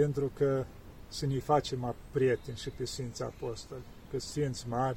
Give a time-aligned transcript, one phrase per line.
[0.00, 0.64] pentru că
[1.08, 4.96] să ne facem prieteni și pe Sfinții Apostoli, că Sfinți mari,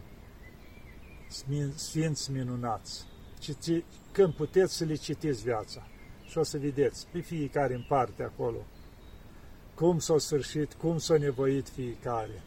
[1.76, 3.06] Sfinți minunați.
[3.40, 5.88] Citi, când puteți să le citiți viața
[6.26, 8.66] și o să vedeți pe fiecare în parte acolo
[9.74, 12.44] cum s-a sfârșit, cum s-a nevoit fiecare.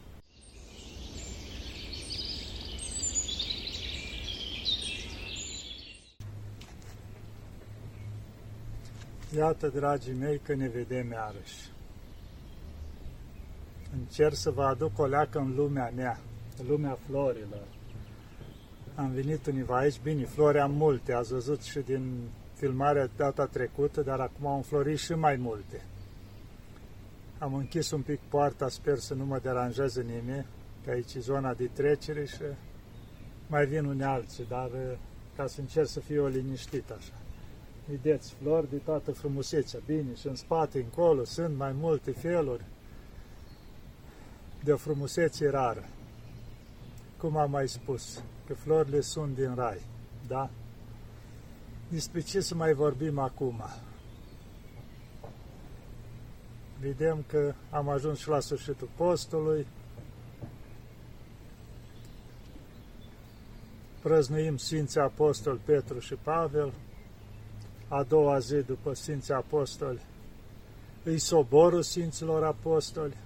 [9.35, 11.72] Iată, dragii mei, că ne vedem iarăși.
[13.99, 16.19] Încerc să vă aduc o leacă în lumea mea,
[16.59, 17.67] în lumea florilor.
[18.95, 24.01] Am venit univa aici, bine, flori am multe, ați văzut și din filmarea data trecută,
[24.01, 25.81] dar acum am înflorit și mai multe.
[27.37, 30.45] Am închis un pic poarta, sper să nu mă deranjeze nimeni,
[30.83, 32.41] că aici e zona de trecere și
[33.47, 34.69] mai vin unii alții, dar
[35.35, 37.13] ca să încerc să fiu o liniștit așa.
[37.89, 42.63] Vedeți, flori de toată frumusețea, bine, și în spate, încolo, sunt mai multe feluri
[44.63, 45.83] de o frumusețe rară.
[47.17, 49.81] Cum am mai spus, că florile sunt din rai,
[50.27, 50.49] da?
[51.89, 53.63] Despre ce să mai vorbim acum?
[56.79, 59.67] Vedem că am ajuns și la sfârșitul postului,
[64.01, 66.73] prăznuim Sfinții Apostoli Petru și Pavel,
[67.87, 70.01] a doua zi după Sfinții Apostoli,
[71.03, 73.17] îi soborul Sfinților Apostoli.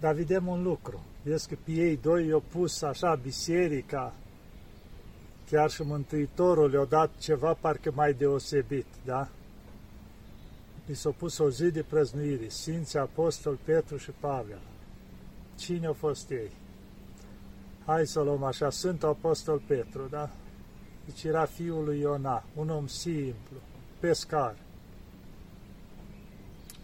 [0.00, 4.14] Dar vedem un lucru, vezi că pe ei doi i-au pus așa biserica,
[5.50, 9.28] chiar și Mântuitorul le-a dat ceva parcă mai deosebit, da?
[10.86, 14.60] I s-a pus o zi de prăznuire, Sfinții Apostol Petru și Pavel.
[15.56, 16.50] Cine au fost ei?
[17.84, 20.30] Hai să luăm așa, Sfântul Apostol Petru, da?
[21.04, 23.56] Deci era fiul lui Iona, un om simplu,
[23.98, 24.56] pescar.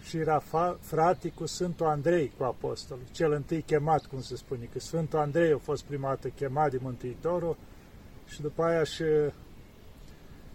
[0.09, 0.43] Și era
[0.81, 5.53] frate cu Sfântul Andrei, cu apostolul, cel întâi chemat, cum se spune, că Sfântul Andrei
[5.53, 7.57] a fost prima dată chemat de Mântuitorul
[8.27, 9.05] și după aia și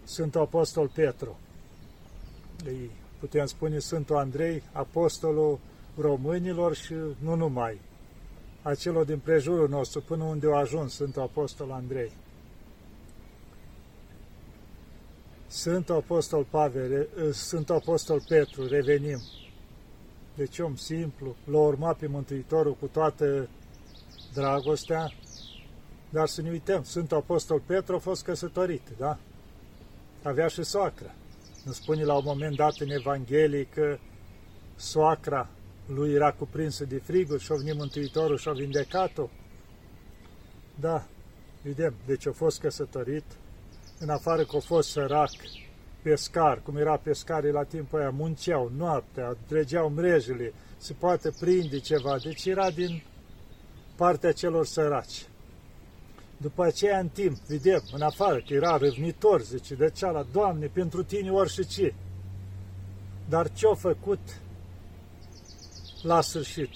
[0.04, 1.38] Sfântul Apostol Petru.
[2.64, 5.58] Îi putem spune Sfântul Andrei, apostolul
[5.96, 7.80] românilor și nu numai,
[8.62, 12.12] acelor din prejurul nostru, până unde a ajuns Sfântul Apostol Andrei.
[15.46, 19.18] Sfântul Apostol Pavel, Sfântul Apostol Petru, revenim.
[20.34, 23.48] Deci om simplu, l-a urmat pe Mântuitorul cu toată
[24.32, 25.12] dragostea,
[26.10, 29.18] dar să ne uităm, Sfântul Apostol Petru a fost căsătorit, da?
[30.22, 31.14] Avea și soacră.
[31.64, 33.98] Nu spune la un moment dat în Evanghelie că
[34.76, 35.48] soacra
[35.86, 39.28] lui era cuprinsă de friguri și-a venit Mântuitorul și-a vindecat-o?
[40.80, 41.06] Da,
[41.62, 43.24] vedem, deci a fost căsătorit,
[43.98, 45.30] în afară că a fost sărac,
[46.02, 52.18] pescar, cum era pescarii la timpul aia, munceau noaptea, dregeau mrejele, se poate prinde ceva,
[52.18, 53.02] deci era din
[53.96, 55.26] partea celor săraci.
[56.36, 61.02] După aceea, în timp, vedem, în afară, că era răvnitor, zice, de ceala, Doamne, pentru
[61.02, 61.94] tine orice ce.
[63.28, 64.40] Dar ce-a făcut
[66.02, 66.70] la sfârșit?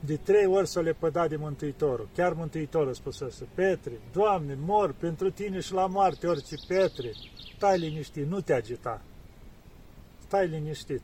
[0.00, 2.08] De trei ori să le păda de Mântuitorul.
[2.14, 7.12] Chiar Mântuitorul spusese, Petre, Doamne, mor pentru tine și la moarte orice, Petre,
[7.56, 9.02] stai liniștit, nu te agita.
[10.26, 11.02] Stai liniștit.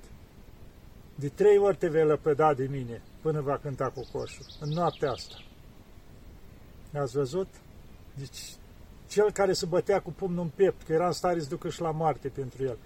[1.14, 5.10] De trei ori te vei lăpăda de mine până va cânta cu coșul, în noaptea
[5.10, 5.34] asta.
[6.92, 7.48] Ați văzut?
[8.14, 8.54] Deci,
[9.08, 11.80] cel care se bătea cu pumnul în piept, că era în stare să ducă și
[11.80, 12.78] la moarte pentru el.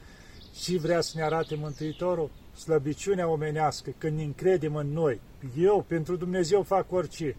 [0.62, 2.30] Și vrea să ne arate Mântuitorul?
[2.56, 5.20] Slăbiciunea omenească, când ne încredem în noi.
[5.58, 7.36] Eu, pentru Dumnezeu, fac orice.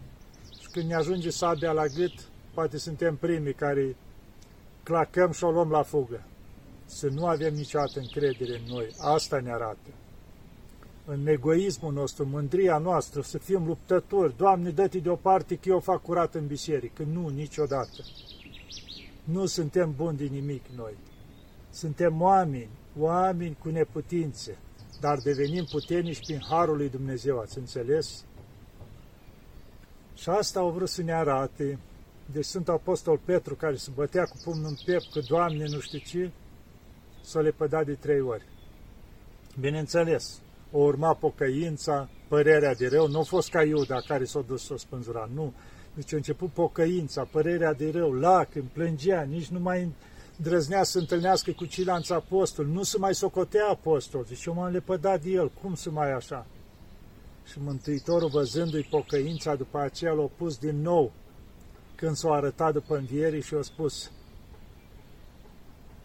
[0.61, 2.13] Și când ne ajunge sabia la gât,
[2.53, 3.95] poate suntem primii care
[4.83, 6.23] clacăm și o luăm la fugă.
[6.85, 8.87] Să nu avem niciodată încredere în noi.
[8.97, 9.89] Asta ne arată.
[11.05, 14.37] În egoismul nostru, mândria noastră, să fim luptători.
[14.37, 17.03] Doamne, dă-te deoparte că eu fac curat în biserică.
[17.11, 18.03] Nu, niciodată.
[19.23, 20.93] Nu suntem buni de nimic noi.
[21.69, 24.57] Suntem oameni, oameni cu neputințe,
[24.99, 28.25] dar devenim puternici prin Harul lui Dumnezeu, ați înțeles?
[30.13, 31.79] Și asta au vrut să ne arate.
[32.31, 35.99] Deci sunt Apostol Petru care se bătea cu pumnul în piept că Doamne nu știu
[35.99, 36.31] ce,
[37.21, 38.45] să le păda de trei ori.
[39.59, 40.41] Bineînțeles,
[40.71, 44.73] o urma pocăința, părerea de rău, nu a fost ca Iuda care s-a dus să
[44.73, 45.53] o spânzura, nu.
[45.93, 49.91] Deci a început pocăința, părerea de rău, lacrimi, plângea, nici nu mai
[50.43, 55.21] îndrăznea să întâlnească cu ceilalți apostoli, nu se mai socotea apostol, deci eu m-am lepădat
[55.21, 56.45] de el, cum să mai așa?
[57.45, 61.11] Și Mântuitorul, văzându-i pocăința, după aceea l-a pus din nou,
[61.95, 64.11] când s-a arătat după înviere și a spus,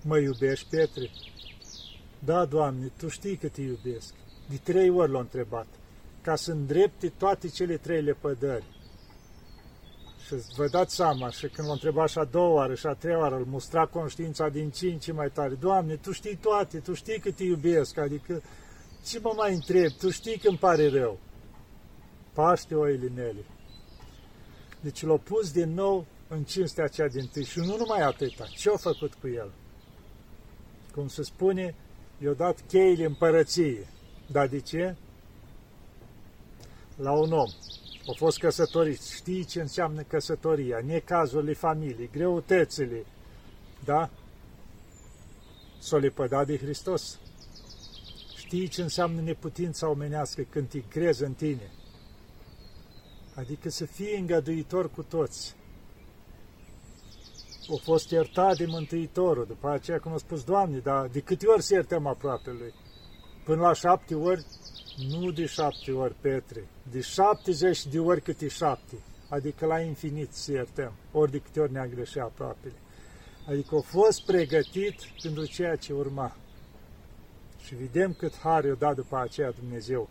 [0.02, 1.10] Mă iubești, Petre?
[2.18, 4.14] Da, Doamne, Tu știi că Te iubesc.
[4.48, 5.66] De trei ori l-a întrebat,
[6.22, 8.64] ca să îndrepte toate cele trei lepădări.
[10.26, 13.18] Și vă dați seama, și când l-a întrebat și a doua oară și a treia
[13.18, 15.54] oară, îl mustra conștiința din ce în ce mai tare.
[15.54, 18.42] Doamne, Tu știi toate, Tu știi că Te iubesc, adică
[19.06, 21.18] ce mă mai întreb, Tu știi că îmi pare rău.
[22.32, 23.44] Paște oile mele.
[24.80, 27.44] Deci l-a pus din nou în cinstea aceea din tâi.
[27.44, 28.44] Și nu numai atâta.
[28.56, 29.52] Ce a făcut cu el?
[30.94, 31.74] Cum se spune,
[32.22, 33.86] i-a dat cheile împărăției.
[34.26, 34.96] Dar de ce?
[36.96, 37.50] La un om.
[38.08, 39.02] A fost căsătorit.
[39.02, 43.06] Știi ce înseamnă căsătoria, necazurile familiei, greutățile.
[43.84, 44.10] Da?
[45.78, 47.18] S-o lepăda de Hristos.
[48.36, 51.70] Știi ce înseamnă neputința omenească când te crezi în tine.
[53.34, 55.56] Adică să fii îngăduitor cu toți
[57.72, 59.46] a fost iertat de Mântuitorul.
[59.46, 62.74] După aceea, cum a spus, Doamne, dar de câte ori să iertăm aproape lui?
[63.44, 64.44] Până la șapte ori?
[64.96, 68.94] Nu de șapte ori, Petre, de șaptezeci de ori câte șapte,
[69.28, 72.74] adică la infinit să iertăm, ori de câte ori ne-a greșit aproapele.
[73.48, 76.36] Adică a fost pregătit pentru ceea ce urma.
[77.64, 80.08] Și vedem cât har i-a dat după aceea Dumnezeu.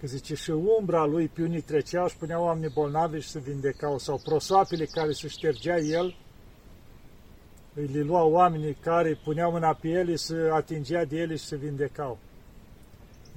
[0.00, 3.98] Că zice, și umbra lui pe unii treceau și puneau oameni bolnavi și se vindecau,
[3.98, 6.16] sau prosoapele care se ștergea el,
[7.74, 11.56] îi le luau oamenii care puneau mâna pe ele, să atingea de ele și se
[11.56, 12.18] vindecau.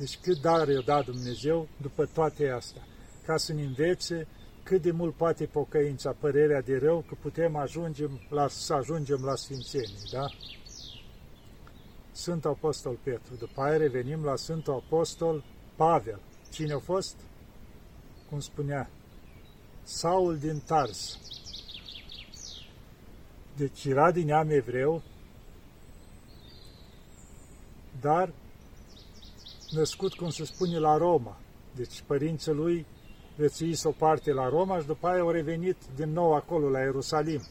[0.02, 2.82] Deci cât dar i-a dat Dumnezeu după toate astea,
[3.26, 4.28] ca să ne învețe
[4.64, 9.36] cât de mult poate pocăința, părerea de rău, că putem ajungem la, să ajungem la
[9.36, 10.26] Sfințenii, da?
[12.12, 13.36] Sfântul Apostol Petru.
[13.36, 15.44] După aia revenim la Sfântul Apostol
[15.76, 16.20] Pavel.
[16.52, 17.16] Cine a fost?
[18.30, 18.90] Cum spunea,
[19.84, 21.20] Saul din Tars.
[23.56, 25.02] Deci era din neam evreu,
[28.00, 28.34] dar
[29.72, 31.38] născut, cum se spune, la Roma.
[31.76, 32.86] Deci părinții lui
[33.36, 37.42] viețuise o parte la Roma și după aia au revenit din nou acolo, la Ierusalim.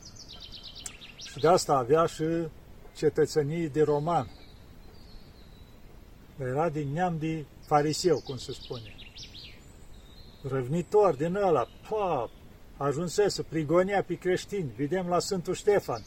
[1.31, 2.25] Și de asta avea și
[2.97, 4.31] cetățenii de roman.
[6.41, 8.95] Era din neam de fariseu, cum se spune.
[10.43, 12.31] Răvnitor din ăla, pa,
[12.77, 14.73] ajunsese, prigonia pe creștini.
[14.77, 16.05] Vedem la Sfântul Ștefan.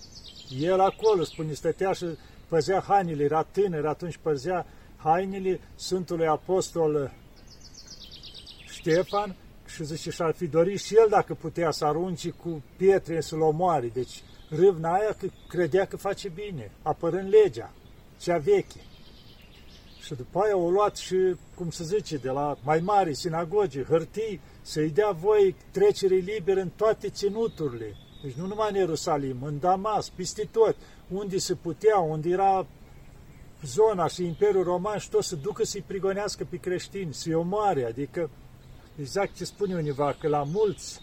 [0.59, 2.06] El acolo, spune, stătea și
[2.48, 4.66] păzea hainele, era tânăr, atunci păzea
[5.04, 7.12] hainele Sfântului Apostol
[8.70, 9.36] Ștefan
[9.66, 13.88] și zice, și-ar fi dorit și el dacă putea să arunci cu pietre să-l omoare.
[13.88, 17.74] Deci râvna aia că credea că face bine, apărând legea,
[18.20, 18.80] cea veche.
[20.04, 21.16] Și după aia au luat și,
[21.56, 26.70] cum se zice, de la mai mari sinagogi, hârtii, să-i dea voi trecere liberă în
[26.76, 27.96] toate ținuturile.
[28.24, 30.76] Deci nu numai în Ierusalim, în Damas, peste tot,
[31.10, 32.66] unde se putea, unde era
[33.65, 38.30] zona și Imperiul Roman și tot să ducă să-i prigonească pe creștini, să-i omoare, adică
[39.00, 41.01] exact ce spune univa, că la mulți,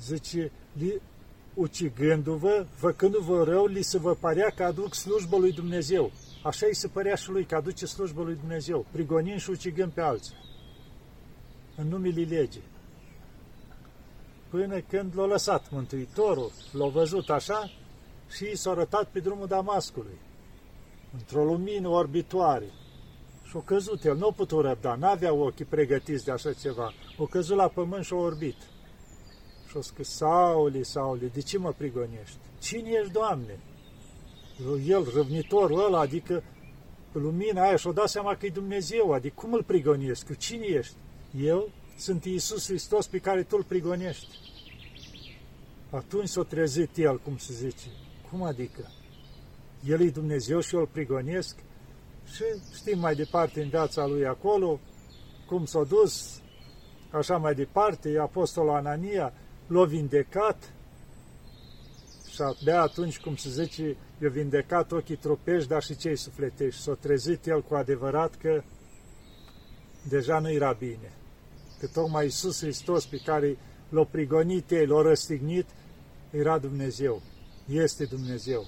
[0.00, 1.00] zice, li,
[1.54, 6.10] ucigându-vă, făcându-vă rău, li se vă părea că aduc slujbă lui Dumnezeu.
[6.42, 10.00] Așa îi se părea și lui că aduce slujbă lui Dumnezeu, prigonind și ucigând pe
[10.00, 10.34] alții,
[11.76, 12.62] în numele legii.
[14.48, 17.70] Până când l-a lăsat Mântuitorul, l-a văzut așa
[18.30, 20.18] și i s-a arătat pe drumul Damascului,
[21.18, 22.66] într-o lumină orbitoare.
[23.44, 26.92] Și-a căzut el, nu a putut răbda, n-avea ochii pregătiți de așa ceva.
[27.18, 28.56] O căzut la pământ și a orbit.
[29.70, 32.38] Și-a scris, Sauli, Sauli, de ce mă prigonești?
[32.58, 33.58] Cine ești, Doamne?
[34.86, 36.42] el, răvnitorul ăla, adică
[37.12, 40.36] lumina aia și-o dat seama că e Dumnezeu, adică cum îl prigonesc?
[40.36, 40.94] Cine ești?
[41.40, 44.26] Eu sunt Iisus Hristos pe care tu îl prigonești.
[45.90, 47.86] Atunci s-a trezit el, cum se zice.
[48.30, 48.90] Cum adică?
[49.86, 51.56] El e Dumnezeu și eu îl prigonesc?
[52.24, 54.80] Și știm mai departe în viața lui acolo,
[55.46, 56.40] cum s-a dus,
[57.10, 59.32] așa mai departe, apostolul Anania
[59.66, 60.72] l-a vindecat,
[62.36, 66.80] și abia atunci, cum se zice, i-a vindecat ochii trupești, dar și cei sufletești.
[66.80, 68.62] S-a trezit el cu adevărat că
[70.08, 71.12] deja nu era bine.
[71.80, 73.56] Că tocmai Iisus Hristos pe care
[73.88, 75.66] l-a prigonit ei, l-a răstignit,
[76.30, 77.22] era Dumnezeu.
[77.66, 78.66] Este Dumnezeu.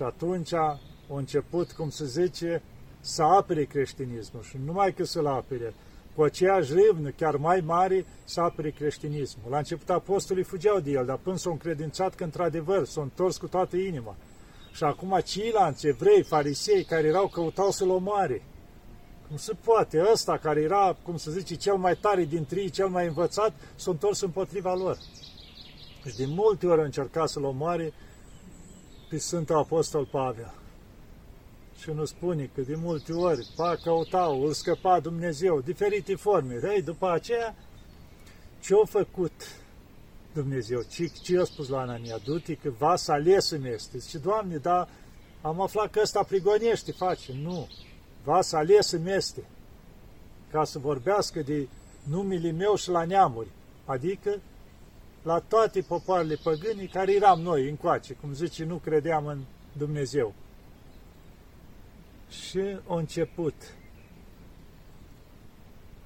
[0.00, 2.62] Și atunci a început, cum se zice,
[3.00, 4.42] să apere creștinismul.
[4.42, 5.74] Și numai că să-l apere,
[6.14, 9.50] cu aceeași râvnă, chiar mai mare, să apere creștinismul.
[9.50, 13.46] La început apostolii fugeau de el, dar până s-au încredințat că într-adevăr s-au întors cu
[13.46, 14.16] toată inima.
[14.72, 18.42] Și acum ceilalți evrei, farisei, care erau, căutau să-l omoare.
[19.28, 20.02] Cum se poate?
[20.12, 23.90] Ăsta care era, cum se zice, cel mai tare dintre ei, cel mai învățat, s-a
[23.90, 24.98] întors împotriva lor.
[26.06, 27.92] Și de multe ori a încercat să-l omoare,
[29.10, 30.54] pe Sfântul Apostol Pavel.
[31.80, 36.60] Și nu spune că de multe ori, pa, căutau, îl scăpa Dumnezeu, diferite forme.
[36.74, 37.54] Ei, după aceea,
[38.60, 39.32] ce-a făcut
[40.32, 40.82] Dumnezeu?
[40.90, 42.18] Ce, ce a spus la Anania?
[42.24, 43.98] Du-te că vas ales îmi este.
[43.98, 44.88] Zice, Doamne, dar
[45.42, 47.32] am aflat că ăsta prigonește, face.
[47.42, 47.68] Nu.
[48.24, 49.44] Vas ales îmi este.
[50.50, 51.68] Ca să vorbească de
[52.02, 53.48] numele meu și la neamuri.
[53.84, 54.40] Adică
[55.22, 59.38] la toate popoarele păgânii care eram noi încoace, cum zice, nu credeam în
[59.72, 60.34] Dumnezeu.
[62.30, 63.54] Și a început.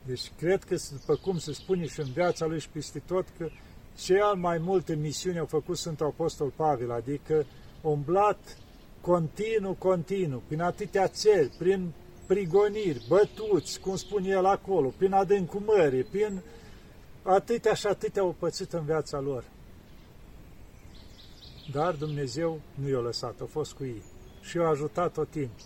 [0.06, 3.48] Deci cred că, după cum se spune și în viața lui și peste tot, că
[3.98, 7.46] cea mai multe misiuni au făcut Sfântul Apostol Pavel, adică
[7.80, 8.56] umblat
[9.00, 11.92] continuu, continuu, prin atâtea țări, prin
[12.26, 16.42] prigoniri, bătuți, cum spune el acolo, prin adâncul mării, prin
[17.24, 19.44] atâtea și atâtea au pățit în viața lor.
[21.72, 24.02] Dar Dumnezeu nu i-a lăsat, a fost cu ei
[24.40, 25.64] și i-a ajutat tot timpul.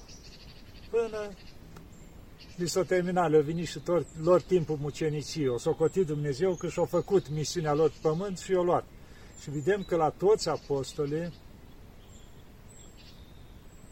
[0.90, 1.30] Până
[2.56, 5.48] li s-a terminat, le-a venit și tot, lor timpul muceniciei.
[5.48, 8.84] O s-a cotit Dumnezeu că și-a făcut misiunea lor pe pământ și i-a luat.
[9.40, 11.32] Și vedem că la toți apostolii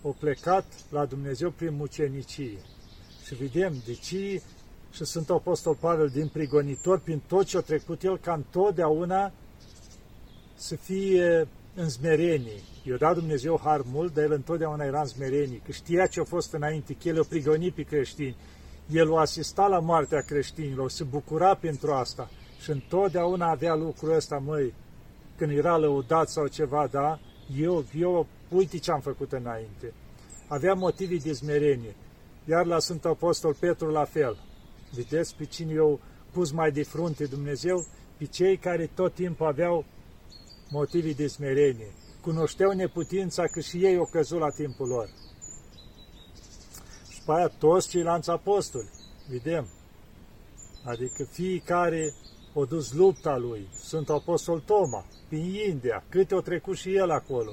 [0.02, 2.58] au plecat la Dumnezeu prin mucenicie.
[3.26, 4.42] Și vedem de ce
[4.96, 9.32] și sunt Apostol Pavel din prigonitor, prin tot ce a trecut el, ca întotdeauna
[10.54, 12.60] să fie în smerenie.
[12.82, 16.24] I-a dat Dumnezeu har mult, dar el întotdeauna era în smerenie, că știa ce a
[16.24, 18.36] fost înainte, că el a prigonit pe creștini.
[18.90, 24.42] El o asista la moartea creștinilor, se bucura pentru asta și întotdeauna avea lucrul ăsta,
[24.44, 24.74] măi,
[25.36, 27.18] când era lăudat sau ceva, da,
[27.58, 29.92] eu, eu, uite ce am făcut înainte.
[30.48, 31.94] Avea motive de smerenie.
[32.48, 34.36] Iar la Sfântul Apostol Petru la fel.
[34.94, 36.00] Vedeți pe cine eu
[36.32, 37.86] pus mai de frunte Dumnezeu?
[38.16, 39.84] Pe cei care tot timpul aveau
[40.70, 41.92] motive de smerenie.
[42.20, 45.08] Cunoșteau neputința că și ei o căzut la timpul lor.
[47.08, 48.88] Și pe aia toți ceilalți apostoli,
[49.28, 49.68] vedem.
[50.84, 52.12] Adică fiecare
[52.52, 53.68] o dus lupta lui.
[53.82, 57.52] Sunt apostol Toma, prin India, câte o trecut și el acolo.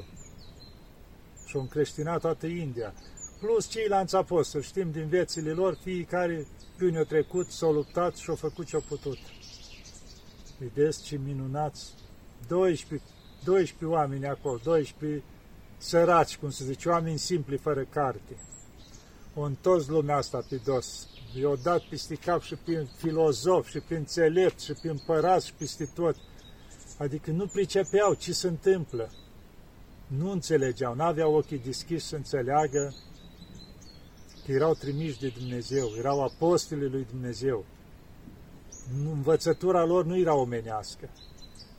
[1.46, 2.94] Și-o încreștinat toată India
[3.44, 4.64] plus ceilalți apostoli.
[4.64, 6.48] Știm din viețile lor, fiecare
[6.78, 9.18] pe unde trecut, s-au luptat și au făcut ce-au putut.
[10.58, 11.94] Vedeți ce minunați!
[12.48, 13.10] 12,
[13.44, 15.24] 12 oameni acolo, 12
[15.78, 18.38] săraci, cum se zice, oameni simpli, fără carte.
[19.36, 21.08] O întors lumea asta pe dos.
[21.40, 25.90] I-au dat peste cap și prin filozof, și prin înțelept, și prin părat, și peste
[25.96, 26.16] tot.
[26.98, 29.12] Adică nu pricepeau ce se întâmplă.
[30.08, 32.94] Nu înțelegeau, n-aveau ochii deschiși să înțeleagă
[34.46, 37.66] că erau trimiși de Dumnezeu, erau apostolii lui Dumnezeu.
[39.12, 41.10] Învățătura lor nu era omenească.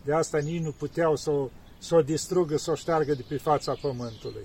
[0.04, 3.36] De asta nici nu puteau să o, să o distrugă, să o șteargă de pe
[3.36, 4.44] fața pământului.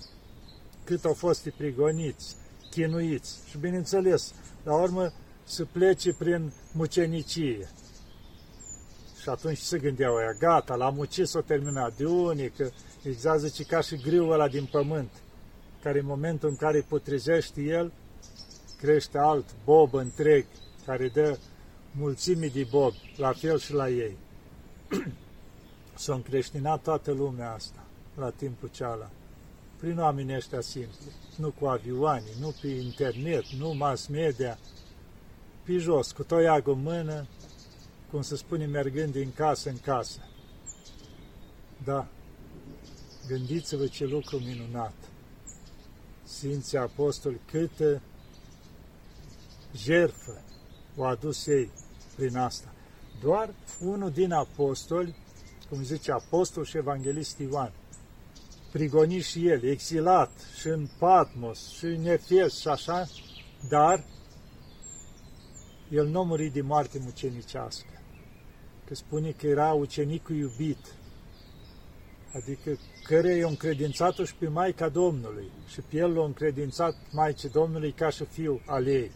[0.84, 2.36] Cât au fost prigoniți,
[2.70, 4.34] chinuiți și, bineînțeles,
[4.64, 7.70] la urmă să plece prin mucenicie.
[9.22, 11.98] Și atunci se gândeau aia, gata, l-am ucis, o terminat.
[11.98, 12.70] De unii, că
[13.04, 15.10] exact zice ca și griul ăla din pământ,
[15.82, 17.92] care în momentul în care putrezește el,
[18.80, 20.46] crește alt bob întreg
[20.86, 21.38] care dă
[21.92, 24.18] mulțimi de bob, la fel și la ei.
[25.96, 27.84] S-a încreștinat toată lumea asta
[28.16, 29.10] la timpul ceala,
[29.80, 34.58] prin oamenii ăștia simpli, nu cu avioane, nu pe internet, nu mass media,
[35.64, 37.28] pe jos, cu toiagul în mână,
[38.12, 40.20] cum se spune, mergând din casă în casă.
[41.84, 42.08] Da,
[43.28, 44.94] gândiți-vă ce lucru minunat.
[46.24, 48.02] Sfinții Apostoli, câtă
[49.76, 50.42] jertfă
[50.96, 51.70] o adus ei
[52.16, 52.74] prin asta.
[53.22, 55.16] Doar unul din apostoli,
[55.70, 57.72] cum zice apostol și evanghelist Ioan,
[58.72, 63.08] prigonit și el, exilat și în Patmos și în Efes și așa,
[63.70, 64.04] dar
[65.90, 68.02] el nu a murit de moarte mucenicească.
[68.86, 70.94] Că spune că era ucenicul iubit,
[72.34, 77.92] adică care i-a încredințat-o și pe Maica Domnului și pe el l-a încredințat Maicii Domnului
[77.92, 79.12] ca și fiu al ei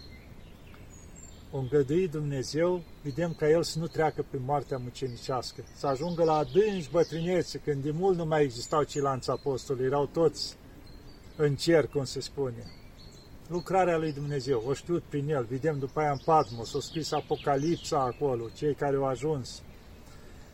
[1.55, 6.33] o îngădui Dumnezeu, vedem ca el să nu treacă prin moartea mucenicească, să ajungă la
[6.33, 10.55] adânci bătrânețe, când de mult nu mai existau ceilalți apostoli, erau toți
[11.35, 12.65] în cer, cum se spune.
[13.47, 17.99] Lucrarea lui Dumnezeu, o știut prin el, vedem după aia în Patmos, o scris Apocalipsa
[17.99, 19.61] acolo, cei care au ajuns.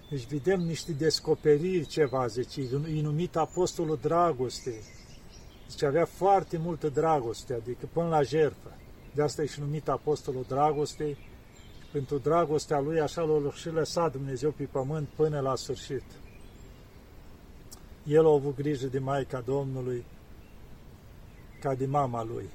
[0.10, 2.62] Deci vedem niște descoperiri ceva, zice,
[2.96, 4.84] e numit Apostolul Dragostei.
[5.68, 8.79] Deci avea foarte multă dragoste, adică până la jertfă.
[9.14, 11.18] De asta e și numit Apostolul Dragostei.
[11.92, 16.04] Pentru dragostea lui așa l-a și lăsat Dumnezeu pe pământ până la sfârșit.
[18.04, 20.06] El a avut grijă de Maica Domnului
[21.60, 22.50] ca de mama lui.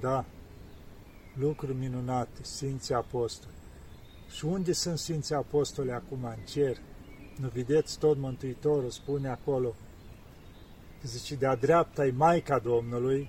[0.00, 0.24] Da,
[1.38, 3.54] lucruri minunate, Sfinții Apostoli.
[4.30, 6.24] Și unde sunt Sfinții Apostoli acum?
[6.24, 6.76] În cer.
[7.40, 9.74] Nu vedeți, tot Mântuitorul spune acolo,
[11.02, 13.28] zice, de-a dreapta e Maica Domnului,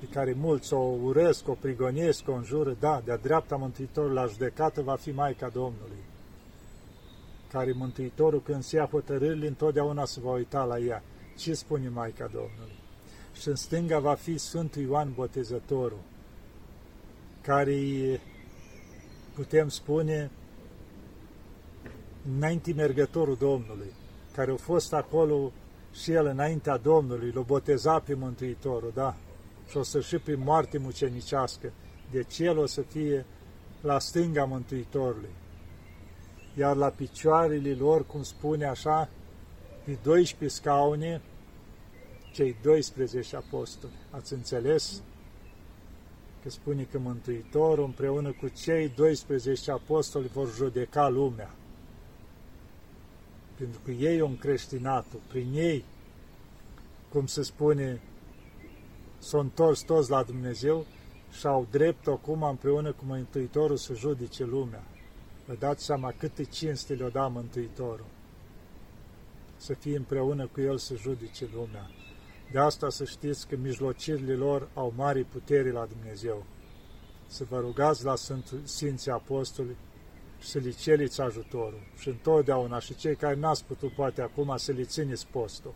[0.00, 4.82] pe care mulți o urăsc, o prigonesc, o înjură, da, de-a dreapta Mântuitorul la judecată
[4.82, 6.02] va fi Maica Domnului,
[7.52, 11.02] care Mântuitorul când se ia hotărârile, întotdeauna se va uita la ea.
[11.36, 12.78] Ce spune Maica Domnului?
[13.32, 16.00] Și în stânga va fi Sfântul Ioan Botezătorul,
[17.40, 17.80] care
[19.34, 20.30] putem spune
[22.36, 23.92] înainte mergătorul Domnului,
[24.34, 25.52] care a fost acolo
[25.92, 29.16] și el înaintea Domnului, l-a botezat pe Mântuitorul, da?
[29.68, 31.72] Și o să și prin moarte mucenicească.
[32.10, 33.26] Deci el o să fie
[33.80, 35.34] la stânga Mântuitorului.
[36.56, 39.08] Iar la picioarele lor, cum spune așa,
[39.84, 41.22] pe 12 scaune,
[42.32, 43.92] cei 12 apostoli.
[44.10, 45.02] Ați înțeles?
[46.42, 51.54] Că spune că Mântuitorul împreună cu cei 12 apostoli vor judeca lumea
[53.54, 55.84] pentru că ei au încreștinat prin ei,
[57.08, 58.00] cum se spune,
[59.24, 60.86] s-au întors toți la Dumnezeu
[61.30, 64.82] și au drept acum împreună cu Mântuitorul să judece lumea.
[65.46, 68.06] Vă dați seama câte cinste le-o da Mântuitorul.
[69.56, 71.90] Să fie împreună cu El să judece lumea.
[72.52, 76.44] De asta să știți că mijlocirile lor au mari putere la Dumnezeu.
[77.26, 78.14] Să vă rugați la
[78.64, 79.76] Sfinții Apostoli
[80.38, 84.82] să le ceriți ajutorul și întotdeauna și cei care n-ați putut poate acum să le
[84.82, 85.74] țineți postul.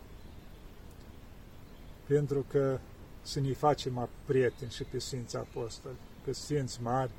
[2.07, 2.79] Pentru că
[3.21, 5.95] să ne facem prieteni și pe Sfinți Apostoli,
[6.25, 7.11] că Sfinți mari,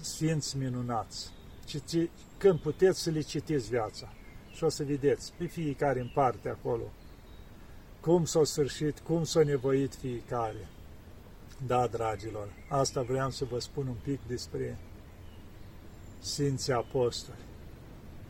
[0.00, 1.32] Sfinți minunați.
[1.64, 4.12] Citi, când puteți să le citiți viața
[4.52, 6.92] și o să vedeți pe fiecare în parte acolo
[8.04, 10.68] cum s-a sfârșit, cum s-a nevoit fiecare.
[11.66, 14.78] Da, dragilor, asta vreau să vă spun un pic despre
[16.20, 17.38] Sfinții Apostoli,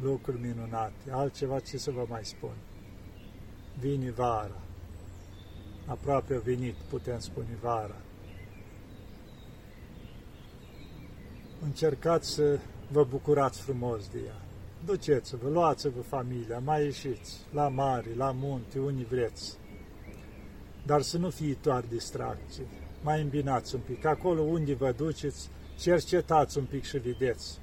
[0.00, 2.54] lucruri minunate, altceva ce să vă mai spun.
[3.78, 4.60] Vine vara,
[5.86, 7.96] aproape a venit, putem spune vara.
[11.62, 12.58] Încercați să
[12.92, 14.40] vă bucurați frumos de ea.
[14.84, 19.58] Duceți-vă, luați-vă familia, mai ieșiți la mare, la munte, unde vreți.
[20.86, 22.66] Dar să nu fie doar distracții.
[23.02, 24.04] Mai îmbinați un pic.
[24.04, 27.58] Acolo unde vă duceți, cercetați un pic și vedeți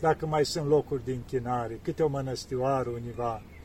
[0.00, 3.55] dacă mai sunt locuri de închinare, câte o mănăstioară univa, nu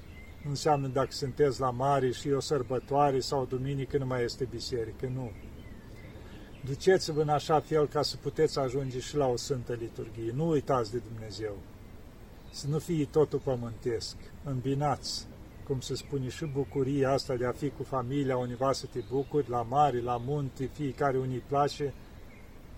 [0.49, 5.12] înseamnă dacă sunteți la mare și o sărbătoare sau o duminică nu mai este biserică,
[5.13, 5.32] nu.
[6.65, 10.32] Duceți-vă în așa fel ca să puteți ajunge și la o Sfântă Liturghie.
[10.36, 11.58] Nu uitați de Dumnezeu.
[12.51, 14.15] Să nu fie totul pământesc.
[14.43, 15.27] Îmbinați,
[15.67, 19.49] cum se spune, și bucuria asta de a fi cu familia univa să te bucuri,
[19.49, 21.93] la mare, la munte, fiecare unii place,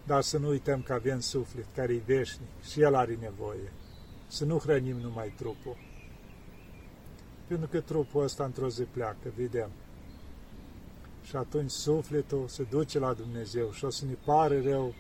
[0.04, 3.72] dar să nu uităm că avem suflet care e veșnic și el are nevoie.
[4.28, 5.78] Să nu hrănim numai trupul.
[7.54, 9.70] Pentru că trupul ăsta într-o zi pleacă, vedem.
[11.24, 14.94] Și atunci sufletul se duce la Dumnezeu și o să ne pare rău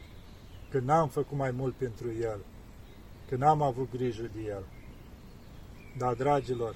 [0.69, 2.39] că n-am făcut mai mult pentru El,
[3.29, 4.63] că n-am avut grijă de El.
[5.97, 6.75] Dar, dragilor,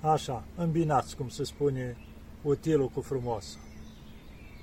[0.00, 1.96] așa, îmbinați, cum se spune,
[2.42, 3.58] utilul cu frumos.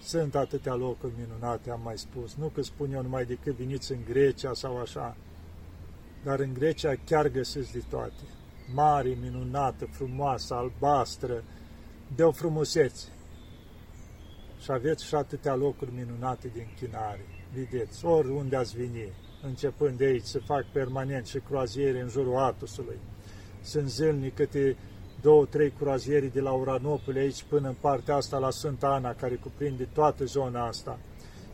[0.02, 2.36] Sunt atâtea locuri minunate, am mai spus.
[2.36, 5.16] Nu că spun eu numai decât veniți în Grecia sau așa,
[6.24, 8.24] dar în Grecia chiar găsiți de toate.
[8.74, 11.44] Mare, minunată, frumoasă, albastră,
[12.16, 13.08] de o frumusețe.
[14.60, 17.26] Și aveți și atâtea locuri minunate de închinare.
[17.54, 22.98] Vedeți, oriunde ați veni, începând de aici, se fac permanent și croaziere în jurul Atusului.
[23.62, 24.78] Sunt zilnic câte
[25.22, 29.36] două, trei croazieri de la Uranopole aici până în partea asta la Sfânta Ana, care
[29.36, 31.00] cuprinde toată zona asta.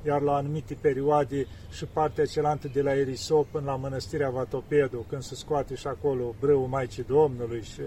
[0.06, 5.22] Iar la anumite perioade și partea cealaltă de la Erisop până la Mănăstirea Vatopedu, când
[5.22, 7.82] se scoate și acolo brâul Maicii Domnului și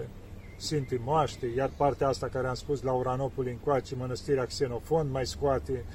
[0.57, 5.85] Sfintii Moaște, iar partea asta care am spus la Uranopole încoace, Mănăstirea Xenofond mai scoate.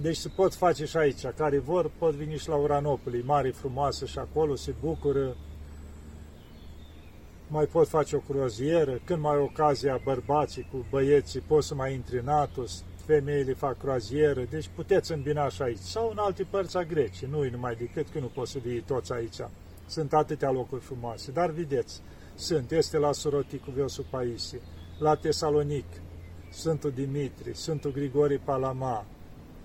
[0.00, 4.04] Deci se pot face și aici, care vor pot veni și la Uranopole, mare, frumoasă
[4.04, 5.36] și acolo se bucură
[7.50, 12.18] mai pot face o croazieră, când mai ocazia bărbații cu băieții, pot să mai intri
[12.18, 15.78] în Atos, femeile fac croazieră, deci puteți îmbina și aici.
[15.78, 19.12] Sau în alte părți a Grecii, nu numai decât că nu pot să vii toți
[19.12, 19.40] aici.
[19.86, 22.00] Sunt atâtea locuri frumoase, dar vedeți,
[22.34, 23.10] sunt, este la
[23.64, 24.60] cu Veosu Paisi,
[24.98, 25.84] la Tesalonic,
[26.50, 29.06] Sfântul Dimitri, Sfântul Grigori Palama,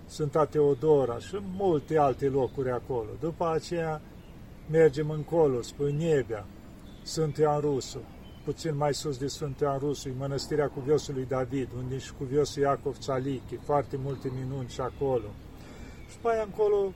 [0.05, 3.09] Sfânta Teodora și multe alte locuri acolo.
[3.19, 4.01] După aceea
[4.71, 6.45] mergem încolo, spre Niebea,
[7.03, 8.01] sunt Ioan Rusu,
[8.45, 13.55] puțin mai sus de Sfântul Ioan Rusului, mănăstirea Cuviosului David, unde și Cuviosul Iacov Țalichi,
[13.55, 15.29] foarte multe minuni și acolo.
[16.09, 16.93] Și pe aia încolo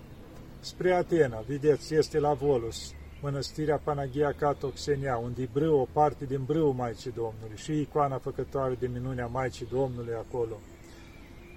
[0.59, 6.43] spre Atena, vedeți, este la Volus, mănăstirea Panagia Catoxenia, unde e brâu, o parte din
[6.45, 10.59] brâu Maicii Domnului și icoana făcătoare de minunea Maicii Domnului acolo.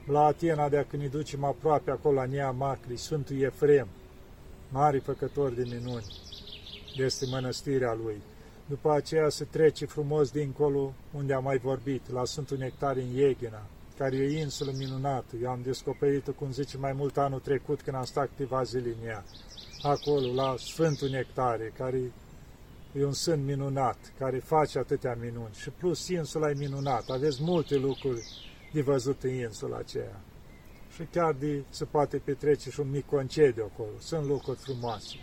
[0.07, 3.89] La Atena, de când ne ducem aproape, acolo la Nea Macri, Sfântul Efrem,
[4.69, 6.07] mari făcători de minuni,
[6.97, 8.23] este mănăstirea lui.
[8.67, 13.67] După aceea se trece frumos dincolo, unde am mai vorbit, la Sfântul Nectar în Ieghina,
[13.99, 15.37] care e o insulă minunată.
[15.43, 19.09] Eu am descoperit-o, cum zice, mai mult anul trecut, când am stat câteva zile în
[19.09, 19.25] ea.
[19.83, 22.13] Acolo, la Sfântul Nectare, care
[22.93, 25.55] e un sân minunat, care face atâtea minuni.
[25.55, 27.13] Și plus, insula e minunată.
[27.13, 28.23] Aveți multe lucruri
[28.73, 30.21] de văzut în insula aceea.
[30.95, 33.99] Și chiar de se poate petrece și un mic concediu acolo.
[33.99, 35.17] Sunt lucruri frumoase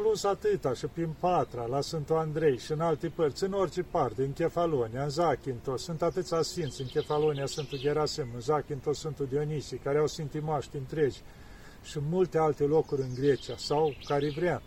[0.00, 4.22] plus atâta și prin Patra, la Sfântul Andrei și în alte părți, în orice parte,
[4.22, 9.80] în Chefalonia, în Zachintos, sunt atâția sfinți, în Chefalonia Sfântul Gerasim, în Zachintos Sfântul Dionisie,
[9.84, 11.20] care au sfintimaști întregi
[11.82, 14.62] și multe alte locuri în Grecia, sau care vrea.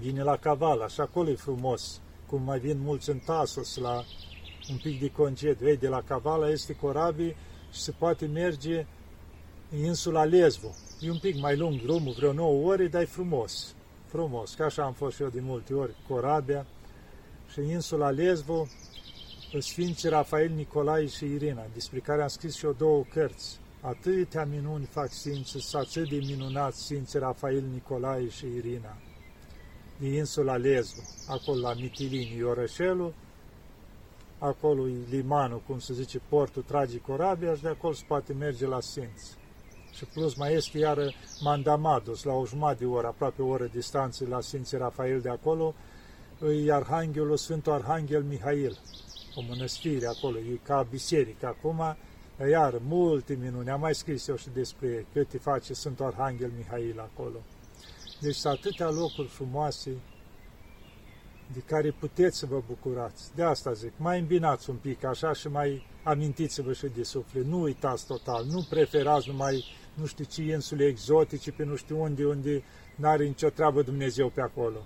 [0.00, 4.04] Vine la Cavala și acolo e frumos, cum mai vin mulți în Tasos la
[4.70, 5.68] un pic de concediu.
[5.68, 7.36] Ei, de la Cavala este corabii
[7.72, 8.86] și se poate merge
[9.70, 10.74] în insula Lesbo.
[11.00, 13.73] E un pic mai lung drumul, vreo 9 ore, dar e frumos
[14.14, 16.66] frumos, ca așa am fost și eu de multe ori, Corabia
[17.52, 18.66] și insula Lesbo,
[19.58, 23.58] Sfinții Rafael, Nicolae și Irina, despre care am scris și eu două cărți.
[23.80, 28.96] Atâtea minuni fac Sfinții, atât de minunați Sfinții Rafael, Nicolae și Irina,
[29.98, 33.14] din insula Lesbo, acolo la Mitilini, orășelul,
[34.38, 38.66] acolo e limanul, cum se zice, portul trage corabia și de acolo se poate merge
[38.66, 39.36] la Sfinți
[39.94, 44.26] și plus mai este iară Mandamados, la o jumătate de oră, aproape o oră distanță
[44.28, 45.74] la Sfinții Rafael de acolo,
[46.64, 48.78] e Arhanghelul Sfântul Arhanghel Mihail,
[49.34, 51.96] o mănăstire acolo, e ca biserică acum,
[52.50, 57.38] iar multe minuni, am mai scris eu și despre câte face Sfântul Arhanghel Mihail acolo.
[58.20, 59.90] Deci sunt atâtea locuri frumoase
[61.52, 63.34] de care puteți să vă bucurați.
[63.34, 67.44] De asta zic, mai îmbinați un pic așa și mai amintiți-vă și de suflet.
[67.44, 72.24] Nu uitați total, nu preferați numai nu știu ce insule exotice, pe nu știu unde,
[72.24, 72.62] unde
[72.96, 74.84] n-are nicio treabă Dumnezeu pe acolo.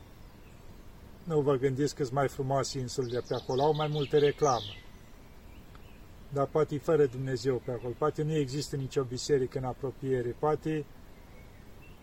[1.25, 4.75] Nu vă gândiți că sunt mai frumoase insulele pe acolo, au mai multe reclamă.
[6.33, 10.85] Dar poate fără Dumnezeu pe acolo, poate nu există nicio biserică în apropiere, poate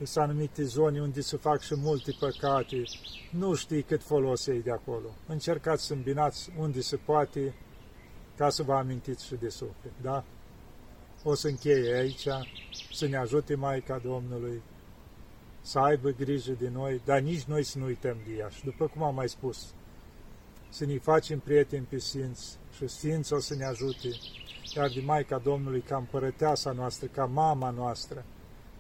[0.03, 2.83] sunt anumite zone unde se fac și multe păcate,
[3.31, 5.09] nu știi cât folos de acolo.
[5.27, 7.53] Încercați să îmbinați unde se poate,
[8.37, 10.23] ca să vă amintiți și de suflet, da?
[11.27, 12.27] O să încheie aici,
[12.93, 14.61] să ne ajute Maica Domnului,
[15.61, 18.49] să aibă grijă de noi, dar nici noi să nu uităm de ea.
[18.49, 19.73] Și după cum am mai spus,
[20.69, 24.07] să ne facem prieteni pe Sfinți și Sfinți o să ne ajute,
[24.75, 28.25] iar de Maica Domnului ca împărăteasa noastră, ca mama noastră,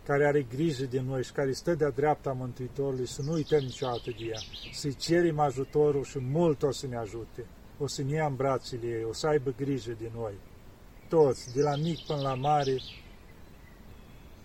[0.03, 4.09] care are grijă de noi și care stă de-a dreapta Mântuitorului, să nu uităm niciodată
[4.19, 4.39] de ea,
[4.73, 7.45] să-i cerem ajutorul și mult o să ne ajute.
[7.79, 10.33] O să ne ia în brațele ei, o să aibă grijă de noi.
[11.09, 12.77] Toți, de la mic până la mare,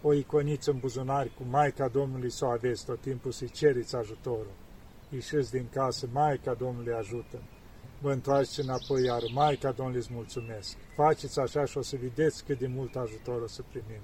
[0.03, 4.53] o iconiță în buzunar cu Maica Domnului să o aveți tot timpul să-i ceriți ajutorul.
[5.09, 7.39] Ieșiți din casă, Maica Domnului ajută
[8.03, 10.77] Vă întoarceți înapoi, iar Maica Domnului îți mulțumesc.
[10.95, 14.03] Faceți așa și o să vedeți cât de mult ajutor o să primim.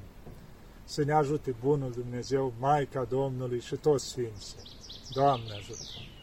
[0.85, 4.59] Să ne ajute Bunul Dumnezeu, Maica Domnului și toți Sfinții.
[5.14, 6.15] Doamne ajută!